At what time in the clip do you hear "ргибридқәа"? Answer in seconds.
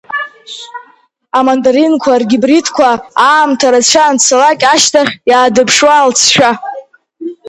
2.21-2.89